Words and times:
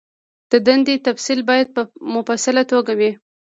د 0.51 0.53
دندې 0.67 0.95
تفصیل 1.07 1.39
باید 1.49 1.67
په 1.75 1.81
مفصله 2.15 2.63
توګه 2.71 2.93
وي. 2.99 3.11